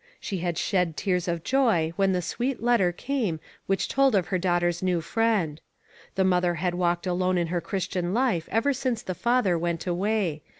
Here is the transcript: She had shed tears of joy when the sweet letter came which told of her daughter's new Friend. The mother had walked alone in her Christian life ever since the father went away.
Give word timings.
She 0.19 0.39
had 0.39 0.57
shed 0.57 0.97
tears 0.97 1.27
of 1.27 1.43
joy 1.43 1.93
when 1.95 2.11
the 2.11 2.23
sweet 2.23 2.59
letter 2.63 2.91
came 2.91 3.39
which 3.67 3.87
told 3.87 4.15
of 4.15 4.29
her 4.29 4.39
daughter's 4.39 4.81
new 4.81 4.99
Friend. 4.99 5.61
The 6.15 6.23
mother 6.23 6.55
had 6.55 6.73
walked 6.73 7.05
alone 7.05 7.37
in 7.37 7.45
her 7.53 7.61
Christian 7.61 8.11
life 8.11 8.49
ever 8.51 8.73
since 8.73 9.03
the 9.03 9.13
father 9.13 9.59
went 9.59 9.85
away. 9.85 10.41